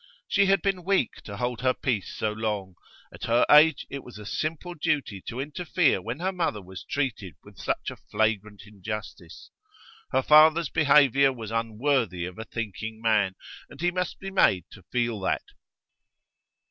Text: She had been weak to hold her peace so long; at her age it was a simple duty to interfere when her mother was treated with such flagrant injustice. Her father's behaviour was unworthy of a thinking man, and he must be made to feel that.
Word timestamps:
She 0.27 0.47
had 0.47 0.63
been 0.63 0.83
weak 0.83 1.17
to 1.25 1.37
hold 1.37 1.61
her 1.61 1.75
peace 1.75 2.11
so 2.11 2.31
long; 2.31 2.73
at 3.13 3.25
her 3.25 3.45
age 3.51 3.85
it 3.87 4.03
was 4.03 4.17
a 4.17 4.25
simple 4.25 4.73
duty 4.73 5.21
to 5.27 5.39
interfere 5.39 6.01
when 6.01 6.19
her 6.21 6.31
mother 6.31 6.59
was 6.59 6.83
treated 6.83 7.35
with 7.43 7.59
such 7.59 7.91
flagrant 8.09 8.63
injustice. 8.65 9.51
Her 10.11 10.23
father's 10.23 10.69
behaviour 10.69 11.31
was 11.31 11.51
unworthy 11.51 12.25
of 12.25 12.39
a 12.39 12.45
thinking 12.45 12.99
man, 12.99 13.35
and 13.69 13.79
he 13.79 13.91
must 13.91 14.17
be 14.19 14.31
made 14.31 14.65
to 14.71 14.81
feel 14.91 15.19
that. 15.19 15.43